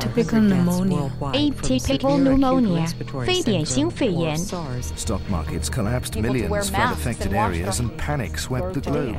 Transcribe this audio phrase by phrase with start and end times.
[0.00, 1.10] Typical pneumonia.
[1.20, 2.86] Atypical pneumonia.
[3.26, 4.36] 非典型肺炎。
[4.38, 9.16] Stock markets collapsed, millions flood affected areas, and panic swept the globe.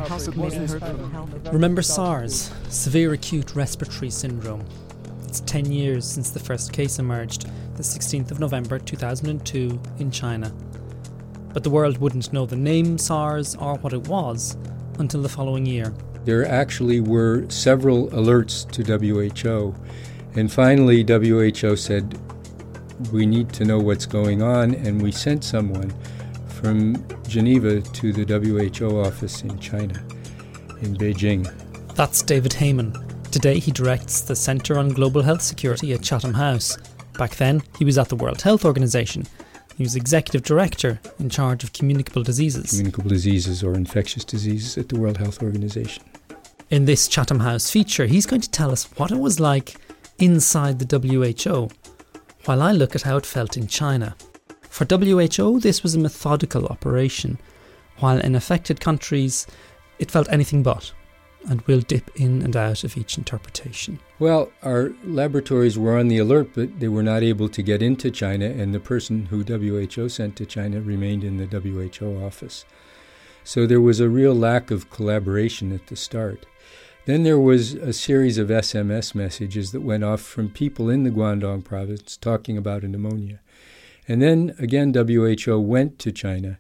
[1.52, 4.64] Remember SARS, severe acute respiratory syndrome.
[5.28, 10.52] It's 10 years since the first case emerged, the 16th of November 2002 in China.
[11.54, 14.56] But the world wouldn't know the name SARS or what it was
[14.98, 15.94] until the following year.
[16.26, 19.76] There actually were several alerts to WHO,
[20.40, 22.18] and finally, WHO said,
[23.12, 25.94] We need to know what's going on, and we sent someone
[26.48, 30.02] from Geneva to the WHO office in China,
[30.82, 31.46] in Beijing.
[31.96, 32.94] That's David Heymann.
[33.32, 36.78] Today he directs the Centre on Global Health Security at Chatham House.
[37.18, 39.26] Back then, he was at the World Health Organization.
[39.76, 42.70] He was executive director in charge of communicable diseases.
[42.70, 46.04] Communicable diseases or infectious diseases at the World Health Organization.
[46.70, 49.76] In this Chatham House feature, he's going to tell us what it was like
[50.20, 51.70] inside the WHO,
[52.46, 54.16] while I look at how it felt in China.
[54.70, 57.40] For WHO, this was a methodical operation,
[57.98, 59.48] while in affected countries,
[59.98, 60.94] it felt anything but,
[61.50, 64.00] and we'll dip in and out of each interpretation.
[64.20, 68.12] Well, our laboratories were on the alert, but they were not able to get into
[68.12, 72.66] China, and the person who WHO sent to China remained in the WHO office.
[73.44, 76.46] So there was a real lack of collaboration at the start.
[77.10, 81.10] Then there was a series of SMS messages that went off from people in the
[81.10, 83.40] Guangdong province talking about a pneumonia.
[84.08, 86.60] And then again, WHO went to China,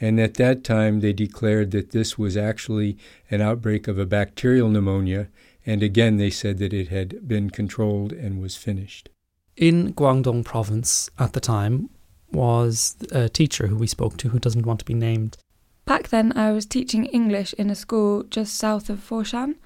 [0.00, 2.96] and at that time they declared that this was actually
[3.30, 5.28] an outbreak of a bacterial pneumonia,
[5.66, 9.10] and again they said that it had been controlled and was finished.
[9.58, 11.90] In Guangdong province at the time
[12.30, 15.36] was a teacher who we spoke to who doesn't want to be named.
[15.84, 19.56] Back then, I was teaching English in a school just south of Foshan.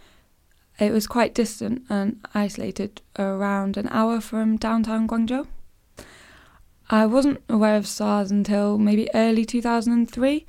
[0.79, 5.47] It was quite distant and isolated, around an hour from downtown Guangzhou.
[6.91, 10.47] I wasn't aware of SARS until maybe early 2003.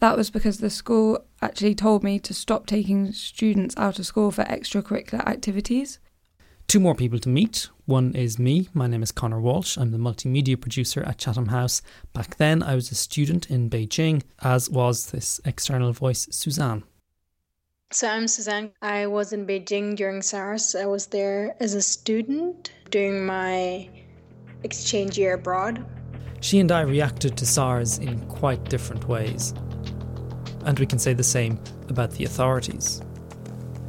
[0.00, 4.30] That was because the school actually told me to stop taking students out of school
[4.30, 5.98] for extracurricular activities.
[6.66, 7.68] Two more people to meet.
[7.86, 8.68] One is me.
[8.74, 9.76] My name is Connor Walsh.
[9.76, 11.82] I'm the multimedia producer at Chatham House.
[12.12, 16.84] Back then, I was a student in Beijing, as was this external voice, Suzanne.
[17.94, 18.72] So I'm Suzanne.
[18.82, 20.74] I was in Beijing during SARS.
[20.74, 23.88] I was there as a student doing my
[24.64, 25.86] exchange year abroad.
[26.40, 29.54] She and I reacted to SARS in quite different ways.
[30.64, 31.56] And we can say the same
[31.88, 33.00] about the authorities.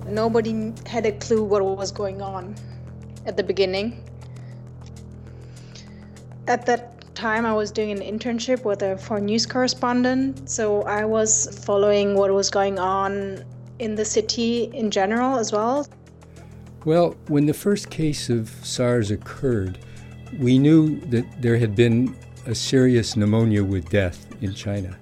[0.05, 2.53] Nobody had a clue what was going on
[3.25, 4.03] at the beginning.
[6.47, 11.05] At that time, I was doing an internship with a foreign news correspondent, so I
[11.05, 13.43] was following what was going on
[13.79, 15.87] in the city in general as well.
[16.85, 19.79] Well, when the first case of SARS occurred,
[20.39, 22.15] we knew that there had been
[22.45, 24.95] a serious pneumonia with death in China.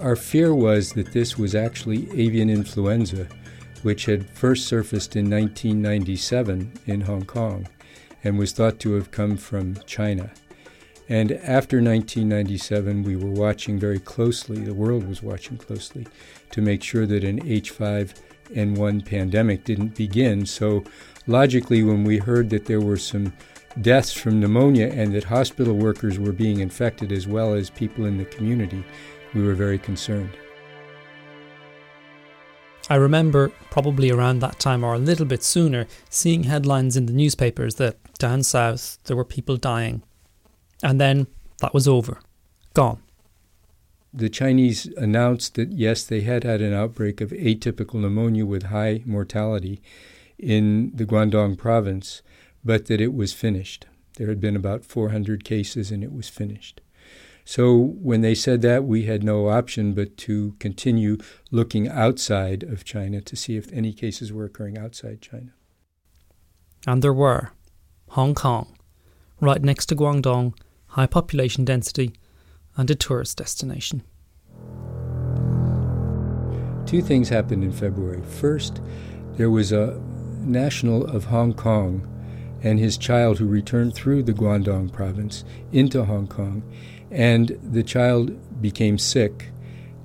[0.00, 3.28] Our fear was that this was actually avian influenza,
[3.82, 7.68] which had first surfaced in 1997 in Hong Kong
[8.24, 10.30] and was thought to have come from China.
[11.08, 16.06] And after 1997, we were watching very closely, the world was watching closely,
[16.50, 20.46] to make sure that an H5N1 pandemic didn't begin.
[20.46, 20.82] So,
[21.26, 23.34] logically, when we heard that there were some
[23.82, 28.16] deaths from pneumonia and that hospital workers were being infected as well as people in
[28.16, 28.82] the community,
[29.34, 30.30] we were very concerned.
[32.88, 37.12] I remember, probably around that time or a little bit sooner, seeing headlines in the
[37.12, 40.02] newspapers that down south there were people dying.
[40.82, 41.26] And then
[41.60, 42.20] that was over.
[42.74, 43.00] Gone.
[44.12, 49.02] The Chinese announced that yes, they had had an outbreak of atypical pneumonia with high
[49.04, 49.82] mortality
[50.38, 52.22] in the Guangdong province,
[52.64, 53.86] but that it was finished.
[54.16, 56.80] There had been about 400 cases and it was finished.
[57.44, 61.18] So when they said that, we had no option but to continue
[61.50, 65.52] looking outside of China to see if any cases were occurring outside China.
[66.86, 67.50] And there were.
[68.10, 68.73] Hong Kong,
[69.44, 70.54] right next to Guangdong,
[70.88, 72.12] high population density,
[72.76, 74.02] and a tourist destination.
[76.86, 78.22] Two things happened in February.
[78.22, 78.80] First,
[79.36, 80.00] there was a
[80.40, 82.08] national of Hong Kong
[82.62, 86.62] and his child who returned through the Guangdong province into Hong Kong
[87.14, 89.50] and the child became sick,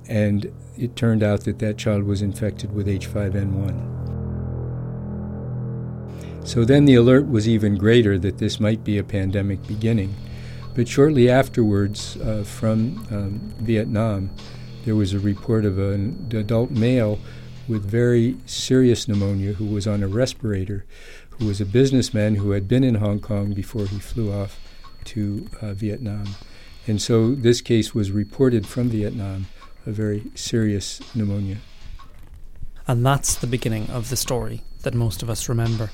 [0.08, 3.99] and it turned out that that child was infected with H5N1.
[6.44, 10.14] So then the alert was even greater that this might be a pandemic beginning.
[10.74, 14.30] But shortly afterwards, uh, from um, Vietnam,
[14.84, 17.18] there was a report of an adult male
[17.68, 20.84] with very serious pneumonia who was on a respirator,
[21.30, 24.58] who was a businessman who had been in Hong Kong before he flew off
[25.04, 26.24] to uh, Vietnam.
[26.86, 29.46] And so this case was reported from Vietnam,
[29.86, 31.58] a very serious pneumonia.
[32.86, 35.90] And that's the beginning of the story that most of us remember.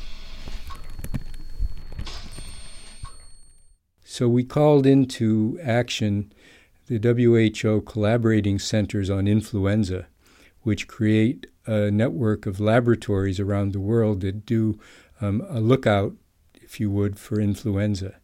[4.17, 6.33] So we called into action
[6.87, 10.07] the WHO collaborating centers on influenza,
[10.63, 14.81] which create a network of laboratories around the world that do
[15.21, 16.15] um, a lookout,
[16.55, 18.15] if you would, for influenza.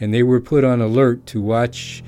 [0.00, 2.02] And they were put on alert to watch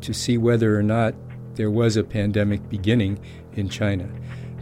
[0.00, 1.14] to see whether or not
[1.54, 3.20] there was a pandemic beginning
[3.52, 4.08] in China.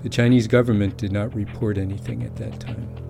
[0.02, 3.09] The Chinese government did not report anything at that time.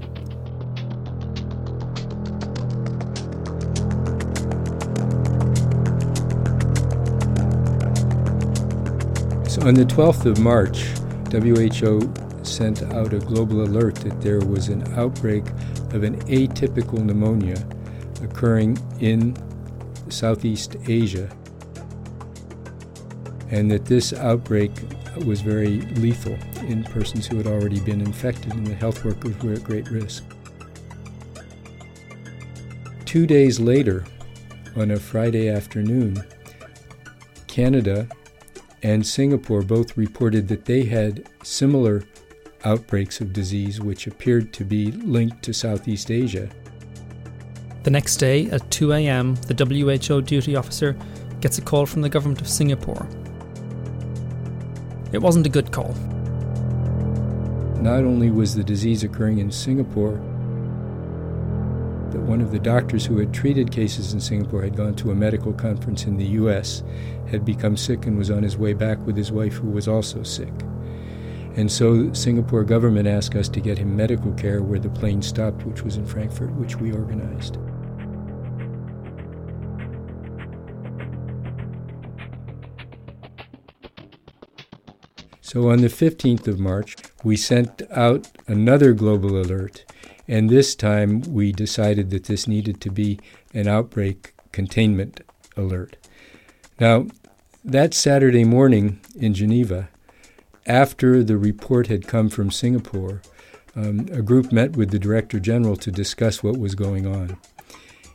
[9.63, 10.85] On the 12th of March,
[11.33, 12.13] WHO
[12.43, 15.47] sent out a global alert that there was an outbreak
[15.93, 17.63] of an atypical pneumonia
[18.23, 19.37] occurring in
[20.09, 21.29] Southeast Asia,
[23.51, 24.71] and that this outbreak
[25.27, 29.53] was very lethal in persons who had already been infected, and the health workers were
[29.53, 30.25] at great risk.
[33.05, 34.05] Two days later,
[34.77, 36.23] on a Friday afternoon,
[37.47, 38.09] Canada
[38.83, 42.03] and Singapore both reported that they had similar
[42.65, 46.49] outbreaks of disease which appeared to be linked to Southeast Asia.
[47.83, 50.97] The next day at 2 a.m., the WHO duty officer
[51.41, 53.07] gets a call from the government of Singapore.
[55.13, 55.95] It wasn't a good call.
[57.81, 60.21] Not only was the disease occurring in Singapore,
[62.11, 65.15] but one of the doctors who had treated cases in Singapore had gone to a
[65.15, 66.83] medical conference in the US,
[67.29, 70.23] had become sick, and was on his way back with his wife, who was also
[70.23, 70.53] sick.
[71.57, 75.65] And so Singapore government asked us to get him medical care where the plane stopped,
[75.65, 77.59] which was in Frankfurt, which we organized.
[85.41, 89.85] So on the 15th of March, we sent out another global alert,
[90.27, 93.19] and this time we decided that this needed to be
[93.55, 95.21] an outbreak containment
[95.57, 95.97] alert.
[96.79, 97.07] Now,
[97.65, 99.89] that Saturday morning in Geneva,
[100.67, 103.23] after the report had come from Singapore,
[103.77, 107.37] um, a group met with the Director General to discuss what was going on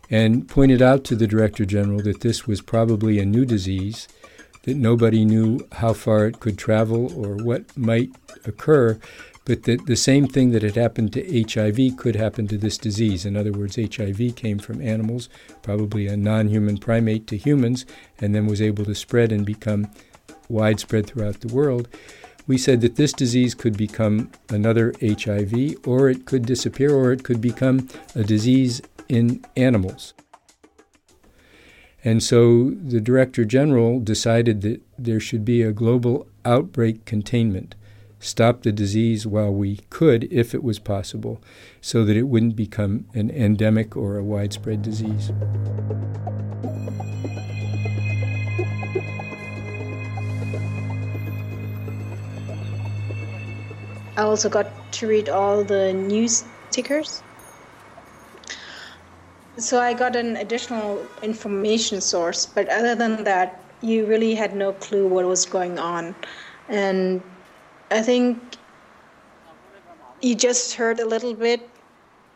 [0.09, 4.07] and pointed out to the Director General that this was probably a new disease,
[4.65, 8.11] that nobody knew how far it could travel or what might
[8.45, 8.99] occur,
[9.45, 13.25] but that the same thing that had happened to HIV could happen to this disease.
[13.25, 15.29] In other words, HIV came from animals,
[15.61, 17.85] probably a non human primate, to humans,
[18.19, 19.87] and then was able to spread and become
[20.49, 21.87] widespread throughout the world
[22.47, 27.23] we said that this disease could become another HIV, or it could disappear, or it
[27.23, 30.13] could become a disease in animals.
[32.05, 37.73] And so the Director General decided that there should be a global outbreak containment,
[38.19, 41.41] stop the disease while we could, if it was possible,
[41.81, 45.31] so that it wouldn't become an endemic or a widespread disease.
[54.15, 57.23] I also got to read all the news tickers.
[59.57, 64.73] So I got an additional information source, but other than that, you really had no
[64.73, 66.15] clue what was going on.
[66.67, 67.21] And
[67.91, 68.37] I think
[70.21, 71.69] you just heard a little bit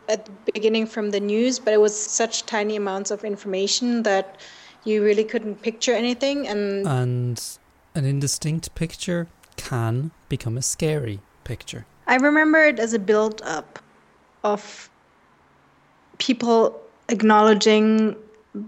[0.08, 4.40] at the beginning from the news, but it was such tiny amounts of information that
[4.84, 7.58] you really couldn't picture anything and and
[7.94, 11.84] an indistinct picture can become a scary picture?
[12.06, 13.78] I remember it as a build up
[14.42, 14.88] of
[16.18, 18.16] people acknowledging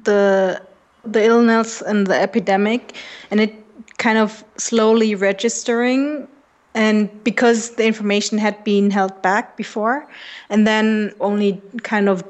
[0.04, 0.60] the
[1.04, 2.96] the illness and the epidemic
[3.30, 3.54] and it
[3.98, 6.28] kind of slowly registering
[6.74, 10.06] and because the information had been held back before
[10.48, 12.24] and then only kind of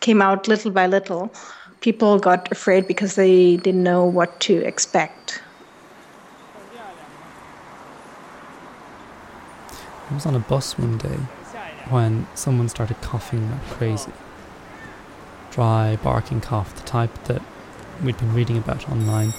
[0.00, 1.32] came out little by little
[1.80, 5.42] people got afraid because they didn't know what to expect
[10.10, 11.18] I was on a bus one day
[11.88, 14.12] when someone started coughing like crazy.
[15.54, 17.40] Dry, barking cough, the type that
[18.02, 19.32] we'd been reading about online.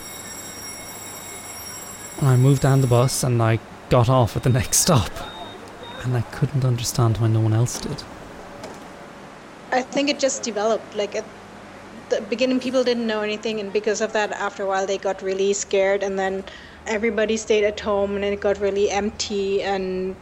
[2.20, 5.12] And I moved down the bus and I got off at the next stop.
[6.04, 8.02] And I couldn't understand why no one else did.
[9.74, 10.96] I think it just developed.
[10.96, 11.26] Like at
[12.08, 15.22] the beginning, people didn't know anything, and because of that, after a while, they got
[15.22, 16.46] really scared, and then
[16.88, 20.16] everybody stayed at home, and it got really empty, and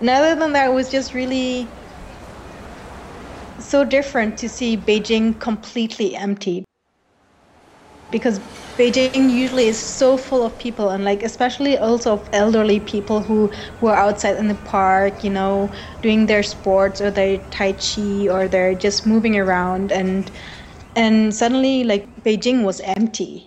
[0.00, 1.68] and other than that, it was just really
[3.70, 6.64] so different to see Beijing completely empty
[8.10, 8.40] because
[8.76, 13.46] Beijing usually is so full of people and like especially also of elderly people who
[13.78, 15.70] who are outside in the park, you know,
[16.02, 20.32] doing their sports or their tai chi or they're just moving around and
[20.96, 23.46] and suddenly like Beijing was empty.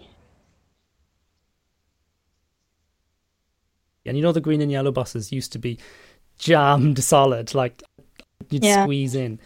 [4.05, 5.79] And you know the green and yellow buses used to be
[6.37, 7.83] jammed solid, like
[8.49, 8.83] you'd yeah.
[8.83, 9.39] squeeze in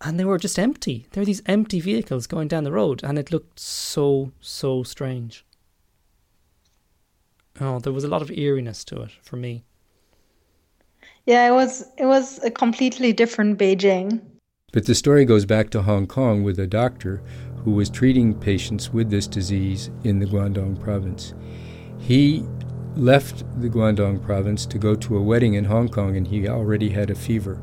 [0.00, 1.06] and they were just empty.
[1.10, 5.44] There were these empty vehicles going down the road, and it looked so, so strange.
[7.60, 9.64] Oh, there was a lot of eeriness to it for me.
[11.26, 14.22] Yeah, it was it was a completely different Beijing.
[14.72, 17.22] But the story goes back to Hong Kong with a doctor
[17.64, 21.34] who was treating patients with this disease in the Guangdong province.
[21.98, 22.44] He
[22.96, 26.88] left the Guangdong province to go to a wedding in Hong Kong and he already
[26.88, 27.60] had a fever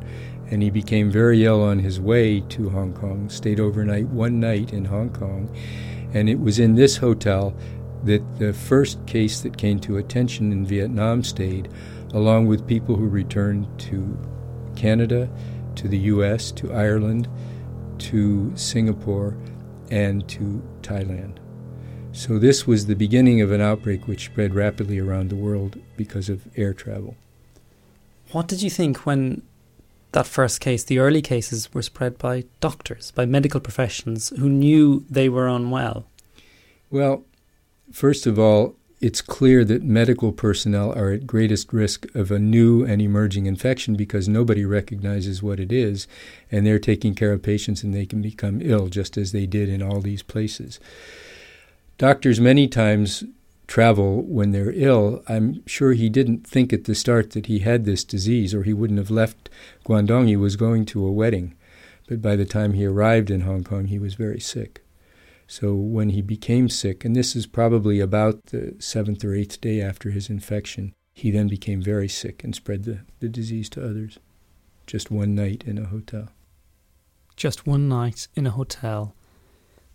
[0.49, 4.73] and he became very ill on his way to Hong Kong, stayed overnight one night
[4.73, 5.53] in Hong Kong,
[6.13, 7.55] and it was in this hotel
[8.03, 11.69] that the first case that came to attention in Vietnam stayed,
[12.13, 14.17] along with people who returned to
[14.75, 15.29] Canada,
[15.75, 17.27] to the US, to Ireland,
[17.99, 19.35] to Singapore,
[19.89, 21.37] and to Thailand.
[22.11, 26.29] So, this was the beginning of an outbreak which spread rapidly around the world because
[26.29, 27.15] of air travel.
[28.31, 29.43] What did you think when
[30.11, 35.05] that first case, the early cases were spread by doctors, by medical professions who knew
[35.09, 36.05] they were unwell?
[36.89, 37.23] Well,
[37.91, 42.83] first of all, it's clear that medical personnel are at greatest risk of a new
[42.83, 46.07] and emerging infection because nobody recognizes what it is,
[46.51, 49.69] and they're taking care of patients and they can become ill just as they did
[49.69, 50.79] in all these places.
[51.99, 53.23] Doctors many times
[53.67, 57.85] travel when they're ill, I'm sure he didn't think at the start that he had
[57.85, 59.49] this disease or he wouldn't have left
[59.85, 60.27] Guangdong.
[60.27, 61.53] He was going to a wedding.
[62.07, 64.83] But by the time he arrived in Hong Kong, he was very sick.
[65.47, 69.81] So when he became sick, and this is probably about the seventh or eighth day
[69.81, 74.19] after his infection, he then became very sick and spread the, the disease to others.
[74.85, 76.29] Just one night in a hotel.
[77.35, 79.13] Just one night in a hotel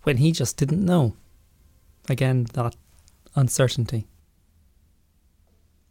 [0.03, 1.17] when he just didn't know.
[2.09, 2.77] Again, that
[3.35, 4.07] uncertainty?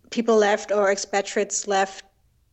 [0.10, 2.04] People left or expatriates left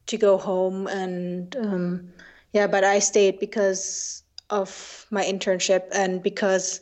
[0.06, 2.08] to go home, and um,
[2.52, 6.80] yeah, but I stayed because of my internship and because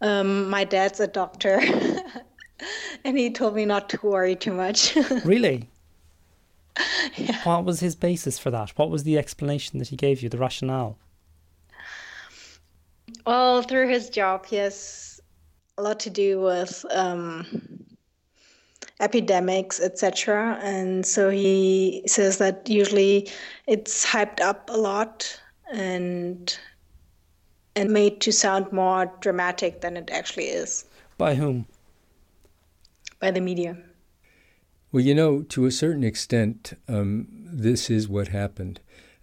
[0.00, 1.60] um, my dad's a doctor.
[3.04, 4.96] and he told me not to worry too much.
[5.24, 5.68] really?
[7.16, 7.42] Yeah.
[7.44, 8.70] What was his basis for that?
[8.78, 10.98] What was the explanation that he gave you, the rationale?
[13.26, 15.17] Well, through his job, he has
[15.78, 17.46] a lot to do with um,
[19.00, 20.58] epidemics, etc.
[20.62, 23.30] And so he says that usually
[23.66, 25.40] it's hyped up a lot
[25.72, 26.58] and
[27.76, 30.84] and made to sound more dramatic than it actually is.
[31.16, 31.66] By whom?
[33.20, 33.78] By the media.
[34.90, 38.80] Well, you know, to a certain extent, um, this is what happened.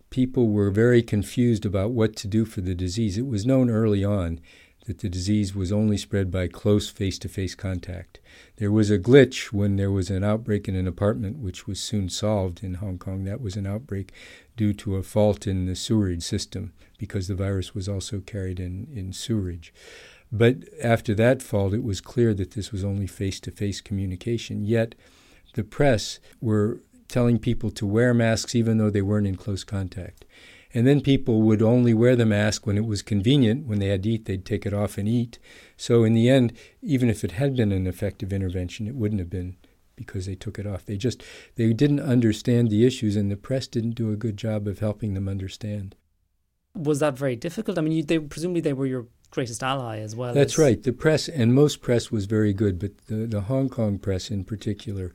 [0.10, 3.18] People were very confused about what to do for the disease.
[3.18, 4.40] It was known early on
[4.86, 8.20] that the disease was only spread by close face to face contact.
[8.58, 12.10] There was a glitch when there was an outbreak in an apartment, which was soon
[12.10, 13.24] solved in Hong Kong.
[13.24, 14.14] That was an outbreak
[14.56, 18.88] due to a fault in the sewerage system because the virus was also carried in,
[18.94, 19.74] in sewerage.
[20.32, 24.64] But after that fault, it was clear that this was only face to face communication.
[24.64, 24.96] Yet
[25.54, 30.26] the press were telling people to wear masks even though they weren't in close contact.
[30.76, 33.66] And then people would only wear the mask when it was convenient.
[33.66, 35.40] When they had to eat, they'd take it off and eat.
[35.78, 36.52] So in the end,
[36.82, 39.56] even if it had been an effective intervention, it wouldn't have been
[39.96, 40.86] because they took it off.
[40.86, 41.24] They just
[41.56, 45.14] they didn't understand the issues, and the press didn't do a good job of helping
[45.14, 45.96] them understand.
[46.76, 47.78] Was that very difficult?
[47.78, 50.34] I mean, you, they presumably they were your greatest ally as well.
[50.34, 50.60] That's as...
[50.60, 50.84] right.
[50.84, 54.44] The press and most press was very good, but the, the Hong Kong press in
[54.44, 55.14] particular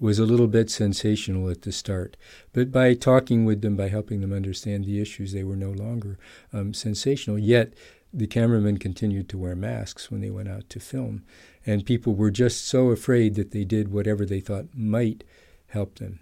[0.00, 2.16] was a little bit sensational at the start.
[2.52, 6.18] But by talking with them, by helping them understand the issues, they were no longer
[6.52, 7.38] um, sensational.
[7.38, 7.74] Yet
[8.12, 11.22] the cameramen continued to wear masks when they went out to film.
[11.66, 15.22] And people were just so afraid that they did whatever they thought might
[15.68, 16.20] help them.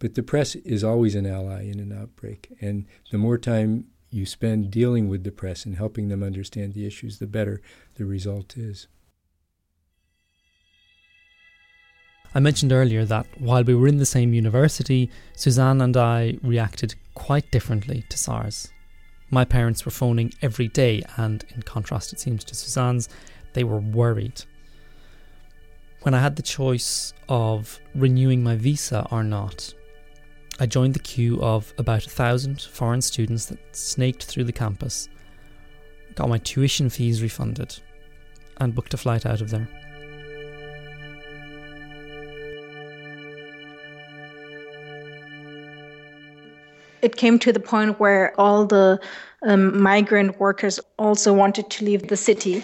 [0.00, 2.52] But the press is always an ally in an outbreak.
[2.60, 6.86] And the more time you spend dealing with the press and helping them understand the
[6.86, 7.60] issues, the better
[7.96, 8.88] the result is.
[12.34, 16.94] I mentioned earlier that while we were in the same university, Suzanne and I reacted
[17.14, 18.68] quite differently to SARS.
[19.30, 23.08] My parents were phoning every day, and in contrast, it seems, to Suzanne's,
[23.54, 24.42] they were worried.
[26.02, 29.74] When I had the choice of renewing my visa or not,
[30.60, 35.08] I joined the queue of about a thousand foreign students that snaked through the campus,
[36.14, 37.76] got my tuition fees refunded,
[38.58, 39.68] and booked a flight out of there.
[47.02, 48.98] It came to the point where all the
[49.42, 52.62] um, migrant workers also wanted to leave the city.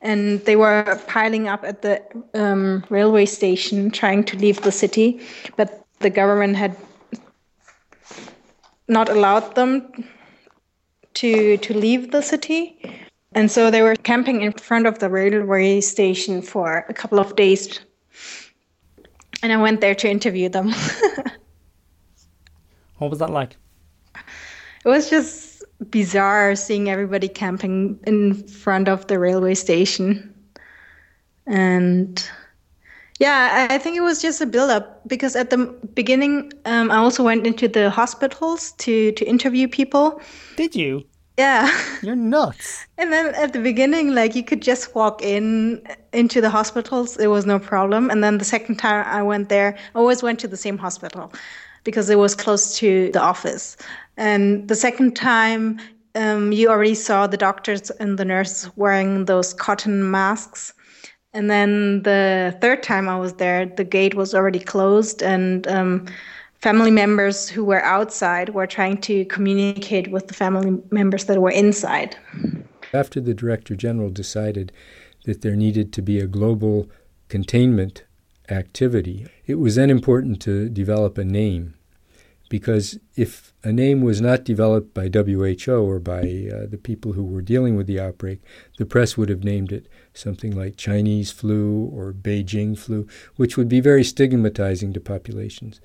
[0.00, 2.02] And they were piling up at the
[2.34, 5.20] um, railway station trying to leave the city,
[5.56, 6.76] but the government had
[8.86, 10.04] not allowed them
[11.14, 12.78] to to leave the city.
[13.32, 17.34] And so they were camping in front of the railway station for a couple of
[17.36, 17.80] days.
[19.42, 20.72] And I went there to interview them.
[22.98, 23.56] what was that like?
[24.84, 30.34] It was just bizarre seeing everybody camping in front of the railway station.
[31.46, 32.22] And
[33.18, 35.58] yeah, I think it was just a build up because at the
[35.94, 40.20] beginning, um, I also went into the hospitals to, to interview people.
[40.56, 41.04] Did you?
[41.36, 41.70] Yeah.
[42.02, 42.86] You're nuts.
[42.96, 45.82] And then at the beginning, like you could just walk in
[46.12, 48.10] into the hospitals, it was no problem.
[48.10, 51.32] And then the second time I went there, I always went to the same hospital
[51.88, 53.74] because it was close to the office.
[54.18, 55.80] And the second time,
[56.14, 60.74] um, you already saw the doctors and the nurse wearing those cotton masks.
[61.32, 66.04] And then the third time I was there, the gate was already closed, and um,
[66.60, 71.50] family members who were outside were trying to communicate with the family members that were
[71.64, 72.18] inside.
[72.92, 74.72] After the Director General decided
[75.24, 76.86] that there needed to be a global
[77.28, 78.04] containment
[78.50, 81.74] activity, it was then important to develop a name.
[82.48, 87.24] Because if a name was not developed by WHO or by uh, the people who
[87.24, 88.40] were dealing with the outbreak,
[88.78, 93.68] the press would have named it something like Chinese flu or Beijing flu, which would
[93.68, 95.80] be very stigmatizing to populations.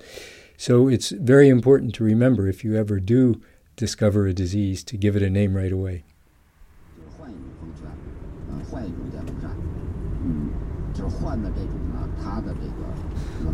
[0.56, 3.40] So it's very important to remember if you ever do
[3.76, 6.04] discover a disease to give it a name right away.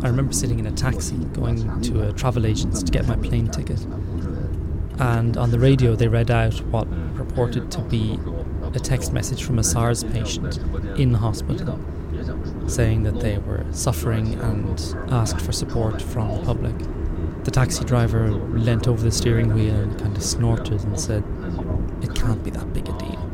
[0.02, 3.48] I remember sitting in a taxi going to a travel agent's to get my plane
[3.48, 3.80] ticket.
[4.98, 8.18] And on the radio, they read out what purported to be
[8.74, 10.58] a text message from a SARS patient
[10.98, 11.78] in hospital
[12.66, 16.74] saying that they were suffering and asked for support from the public.
[17.44, 21.24] The taxi driver leant over the steering wheel and kind of snorted and said,
[22.02, 23.26] It can't be that big a deal.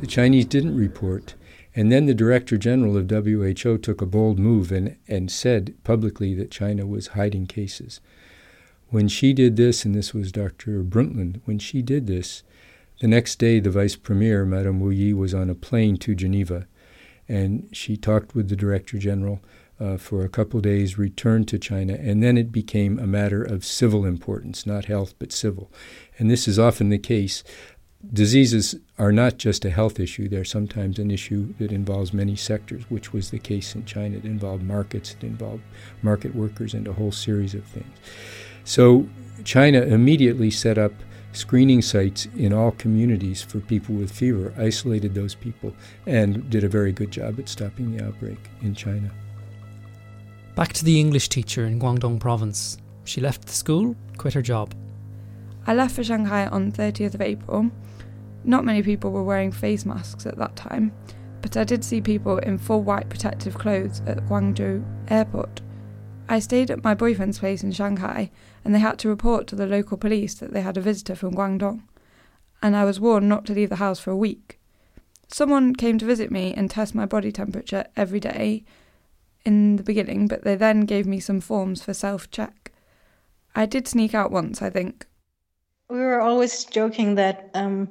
[0.00, 1.34] The Chinese didn't report.
[1.74, 6.34] And then the Director General of WHO took a bold move and, and said publicly
[6.34, 8.00] that China was hiding cases.
[8.88, 10.82] When she did this, and this was Dr.
[10.82, 12.42] Brundtland, when she did this,
[13.00, 16.66] the next day, the vice premier, Madame Wu Yi, was on a plane to Geneva,
[17.28, 19.40] and she talked with the director general
[19.80, 23.64] uh, for a couple days, returned to China, and then it became a matter of
[23.64, 25.70] civil importance, not health, but civil.
[26.18, 27.42] And this is often the case.
[28.12, 32.82] Diseases are not just a health issue, they're sometimes an issue that involves many sectors,
[32.88, 34.16] which was the case in China.
[34.16, 35.62] It involved markets, it involved
[36.00, 37.94] market workers, and a whole series of things.
[38.64, 39.06] So
[39.44, 40.92] China immediately set up
[41.32, 45.74] screening sites in all communities for people with fever, isolated those people,
[46.06, 49.10] and did a very good job at stopping the outbreak in China.
[50.56, 52.78] Back to the English teacher in Guangdong province.
[53.04, 54.74] She left the school, quit her job.
[55.70, 57.70] I left for Shanghai on 30th of April.
[58.42, 60.92] Not many people were wearing face masks at that time,
[61.42, 65.60] but I did see people in full white protective clothes at Guangzhou airport.
[66.28, 68.32] I stayed at my boyfriend's place in Shanghai
[68.64, 71.36] and they had to report to the local police that they had a visitor from
[71.36, 71.84] Guangdong,
[72.60, 74.58] and I was warned not to leave the house for a week.
[75.28, 78.64] Someone came to visit me and test my body temperature every day
[79.44, 82.72] in the beginning, but they then gave me some forms for self check.
[83.54, 85.06] I did sneak out once, I think.
[85.90, 87.88] We were always joking that um,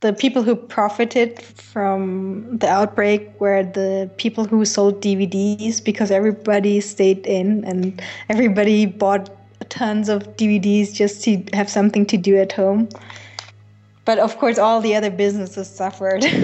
[0.00, 6.80] the people who profited from the outbreak were the people who sold DVDs because everybody
[6.80, 9.30] stayed in and everybody bought
[9.70, 12.88] tons of DVDs just to have something to do at home.
[14.04, 16.24] But of course, all the other businesses suffered.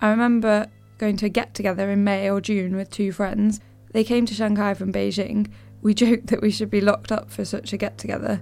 [0.00, 0.66] I remember
[0.98, 3.60] going to a get together in May or June with two friends.
[3.92, 5.48] They came to Shanghai from Beijing.
[5.82, 8.40] We joked that we should be locked up for such a get together.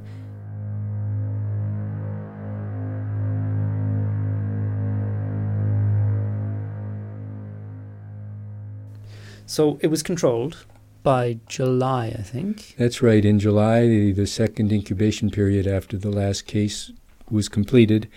[9.46, 10.66] So it was controlled
[11.03, 12.74] by July, I think.
[12.77, 13.24] That's right.
[13.24, 16.92] In July, the, the second incubation period after the last case
[17.31, 18.09] was completed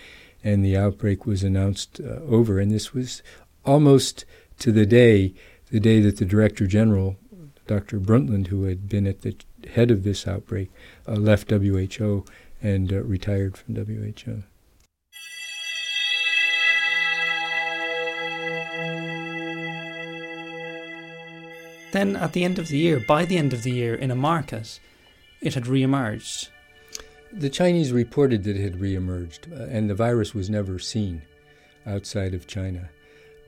[0.44, 2.58] and the outbreak was announced uh, over.
[2.58, 3.22] And this was
[3.64, 4.24] almost
[4.58, 5.34] to the day
[5.70, 7.16] the day that the Director General,
[7.66, 7.98] Dr.
[7.98, 9.36] Brundtland, who had been at the
[9.74, 10.70] head of this outbreak,
[11.06, 12.24] uh, left WHO
[12.62, 14.42] and uh, retired from WHO.
[21.92, 24.16] Then, at the end of the year, by the end of the year, in a
[24.16, 24.80] market,
[25.42, 26.48] it had re-emerged.
[27.30, 31.22] The Chinese reported that it had re-emerged, uh, and the virus was never seen
[31.84, 32.88] outside of China.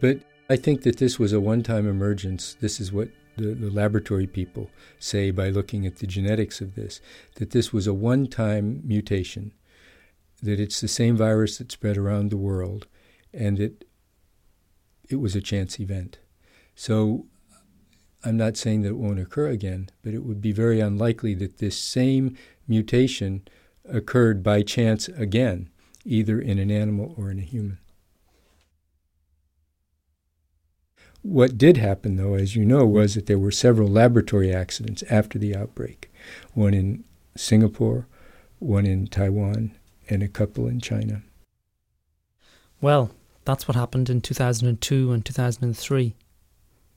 [0.01, 0.19] But
[0.51, 2.57] I think that this was a one-time emergence.
[2.61, 7.01] This is what the, the laboratory people say by looking at the genetics of this,
[7.37, 9.53] that this was a one-time mutation,
[10.43, 12.87] that it's the same virus that spread around the world,
[13.33, 13.85] and that
[15.09, 16.19] it was a chance event.
[16.75, 17.27] So
[18.25, 21.59] I'm not saying that it won't occur again, but it would be very unlikely that
[21.59, 23.47] this same mutation
[23.85, 25.69] occurred by chance again,
[26.05, 27.79] either in an animal or in a human.
[31.25, 35.39] What did happen, though, as you know, was that there were several laboratory accidents after
[35.39, 36.13] the outbreak
[36.53, 37.03] one in
[37.35, 38.07] Singapore,
[38.59, 39.75] one in Taiwan,
[40.11, 41.23] and a couple in China.
[42.83, 43.11] Well,
[43.47, 46.15] that's what happened in 2002 and 2003.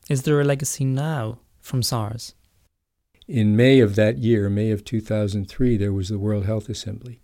[0.09, 2.35] Is there a legacy now from SARS?
[3.29, 7.21] In May of that year, May of 2003, there was the World Health Assembly.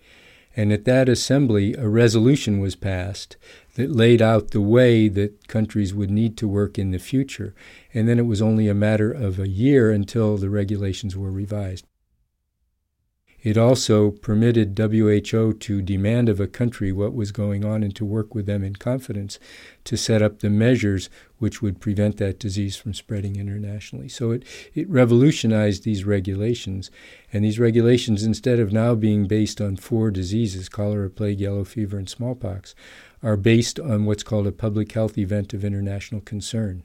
[0.55, 3.37] And at that assembly, a resolution was passed
[3.75, 7.55] that laid out the way that countries would need to work in the future.
[7.93, 11.85] And then it was only a matter of a year until the regulations were revised.
[13.43, 18.05] It also permitted WHO to demand of a country what was going on and to
[18.05, 19.37] work with them in confidence
[19.83, 24.07] to set up the measures which would prevent that disease from spreading internationally.
[24.07, 26.89] So it, it revolutionized these regulations.
[27.33, 31.97] And these regulations, instead of now being based on four diseases cholera, plague, yellow fever,
[31.97, 32.73] and smallpox
[33.21, 36.83] are based on what's called a public health event of international concern.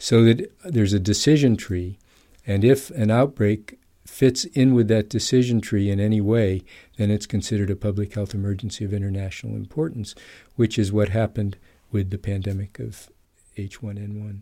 [0.00, 1.96] So that there's a decision tree,
[2.44, 6.62] and if an outbreak fits in with that decision tree in any way,
[6.96, 10.14] then it's considered a public health emergency of international importance,
[10.56, 11.56] which is what happened
[11.90, 13.10] with the pandemic of
[13.56, 14.40] H1N1.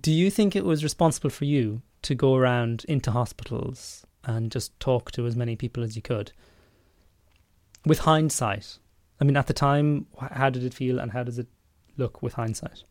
[0.00, 4.78] Do you think it was responsible for you to go around into hospitals and just
[4.80, 6.32] talk to as many people as you could?
[7.84, 8.78] With hindsight,
[9.20, 11.48] I mean, at the time, how did it feel and how does it
[11.96, 12.84] look with hindsight?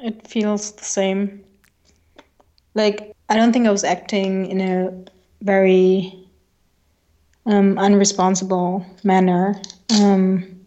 [0.00, 1.44] It feels the same.
[2.74, 5.04] Like, I don't think I was acting in a
[5.42, 6.28] very
[7.46, 9.60] um, unresponsible manner.
[9.90, 10.64] Um,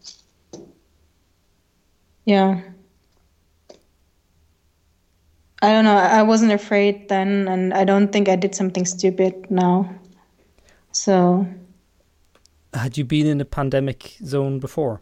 [2.26, 2.62] yeah.
[5.62, 5.96] I don't know.
[5.96, 9.94] I wasn't afraid then, and I don't think I did something stupid now.
[10.92, 11.46] So.
[12.74, 15.02] Had you been in a pandemic zone before?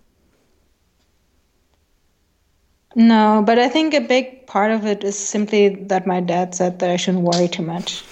[2.95, 6.80] No, but I think a big part of it is simply that my dad said
[6.80, 8.04] that I shouldn't worry too much.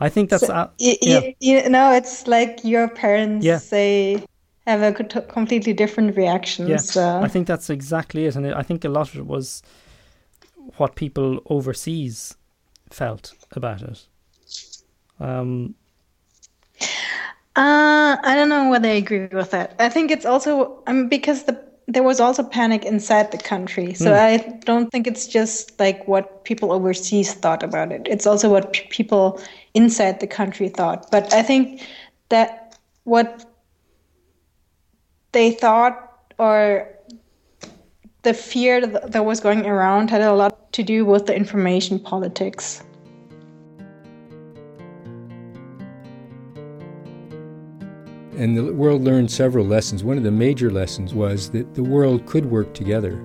[0.00, 1.20] I think that's so, uh, you, yeah.
[1.20, 3.58] you, you know it's like your parents yeah.
[3.58, 4.22] say
[4.66, 6.66] have a completely different reaction.
[6.66, 7.20] Yeah, so.
[7.20, 9.62] I think that's exactly it, and I think a lot of it was
[10.76, 12.36] what people overseas
[12.90, 14.06] felt about it.
[15.20, 15.74] Um,
[17.56, 19.76] uh, I don't know whether I agree with that.
[19.78, 23.94] I think it's also um, because the there was also panic inside the country.
[23.94, 24.18] So mm.
[24.18, 28.06] I don't think it's just like what people overseas thought about it.
[28.06, 29.40] It's also what p- people
[29.74, 31.10] inside the country thought.
[31.10, 31.82] But I think
[32.30, 33.44] that what
[35.32, 36.00] they thought
[36.38, 36.88] or
[38.22, 42.82] the fear that was going around had a lot to do with the information politics.
[48.36, 50.02] And the world learned several lessons.
[50.02, 53.24] One of the major lessons was that the world could work together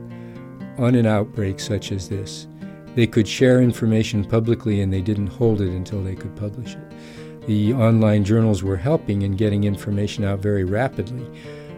[0.78, 2.48] on an outbreak such as this.
[2.96, 7.48] They could share information publicly and they didn't hold it until they could publish it.
[7.48, 11.28] The online journals were helping in getting information out very rapidly,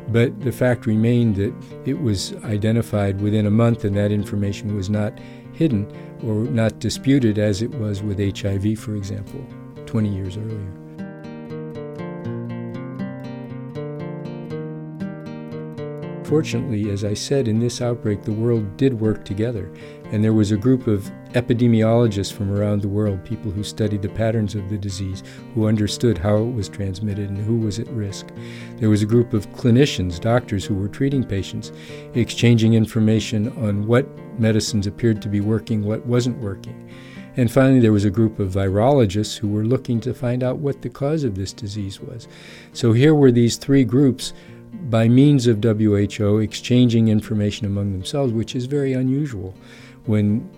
[0.09, 1.53] but the fact remained that
[1.85, 5.17] it was identified within a month and that information was not
[5.53, 5.89] hidden
[6.23, 9.45] or not disputed as it was with HIV, for example,
[9.85, 10.80] 20 years earlier.
[16.31, 19.69] Fortunately, as I said, in this outbreak, the world did work together,
[20.13, 24.07] and there was a group of epidemiologists from around the world, people who studied the
[24.07, 28.29] patterns of the disease, who understood how it was transmitted and who was at risk.
[28.77, 31.73] There was a group of clinicians, doctors who were treating patients,
[32.13, 34.07] exchanging information on what
[34.39, 36.89] medicines appeared to be working, what wasn't working.
[37.35, 40.81] And finally, there was a group of virologists who were looking to find out what
[40.81, 42.29] the cause of this disease was.
[42.71, 44.31] So here were these three groups
[44.89, 49.53] by means of WHO exchanging information among themselves, which is very unusual
[50.05, 50.49] when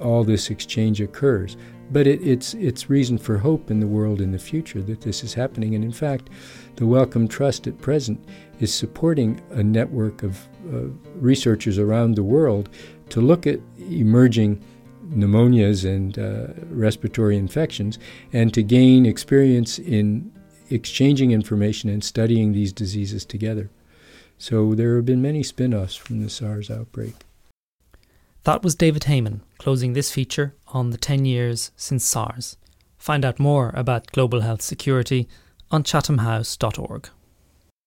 [0.00, 1.56] all this exchange occurs.
[1.90, 5.22] But it, it's, it's reason for hope in the world in the future that this
[5.22, 5.74] is happening.
[5.74, 6.30] And in fact,
[6.76, 8.24] the Wellcome Trust at present
[8.60, 12.68] is supporting a network of uh, researchers around the world
[13.10, 14.62] to look at emerging
[15.10, 17.98] pneumonias and uh, respiratory infections
[18.32, 20.32] and to gain experience in
[20.70, 23.70] exchanging information and studying these diseases together.
[24.38, 27.14] So there have been many spin offs from the SARS outbreak.
[28.44, 32.56] That was David Heymann closing this feature on the 10 years since SARS.
[32.96, 35.28] Find out more about global health security
[35.70, 37.08] on chathamhouse.org.